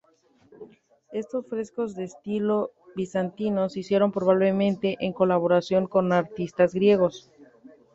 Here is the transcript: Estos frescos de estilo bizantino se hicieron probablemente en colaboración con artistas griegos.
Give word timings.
Estos 1.11 1.45
frescos 1.45 1.93
de 1.93 2.05
estilo 2.05 2.71
bizantino 2.95 3.69
se 3.69 3.81
hicieron 3.81 4.11
probablemente 4.11 4.97
en 4.99 5.13
colaboración 5.13 5.85
con 5.85 6.11
artistas 6.11 6.73
griegos. 6.73 7.29